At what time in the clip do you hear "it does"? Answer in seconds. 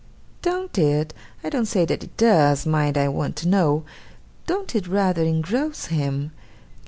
2.03-2.65